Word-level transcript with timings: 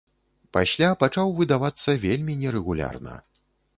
Пасля 0.55 0.87
пачаў 1.03 1.35
выдавацца 1.41 1.97
вельмі 2.07 2.33
нерэгулярна. 2.43 3.13